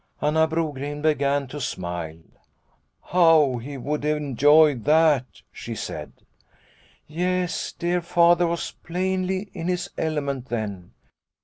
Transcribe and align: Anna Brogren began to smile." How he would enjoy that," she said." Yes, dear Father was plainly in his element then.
Anna 0.19 0.47
Brogren 0.47 1.03
began 1.03 1.47
to 1.49 1.61
smile." 1.61 2.23
How 3.13 3.57
he 3.57 3.77
would 3.77 4.03
enjoy 4.03 4.73
that," 4.79 5.43
she 5.51 5.75
said." 5.75 6.11
Yes, 7.07 7.71
dear 7.73 8.01
Father 8.01 8.47
was 8.47 8.71
plainly 8.83 9.51
in 9.53 9.67
his 9.67 9.91
element 9.99 10.47
then. 10.49 10.93